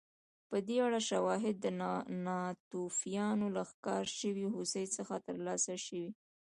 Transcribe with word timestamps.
په 0.49 0.57
دې 0.67 0.77
اړه 0.87 0.99
شواهد 1.09 1.55
د 1.61 1.67
ناتوفیانو 2.27 3.47
له 3.55 3.63
ښکار 3.71 4.05
شوې 4.19 4.45
هوسۍ 4.53 4.85
څخه 4.97 5.15
ترلاسه 5.27 5.75
شوي 5.85 6.09